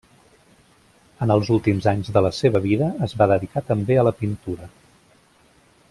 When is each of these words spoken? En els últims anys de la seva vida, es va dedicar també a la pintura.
En 1.25 1.33
els 1.35 1.51
últims 1.57 1.89
anys 1.91 2.09
de 2.15 2.23
la 2.27 2.31
seva 2.37 2.63
vida, 2.65 2.89
es 3.09 3.13
va 3.21 3.29
dedicar 3.35 3.65
també 3.71 3.99
a 4.01 4.07
la 4.09 4.15
pintura. 4.23 4.71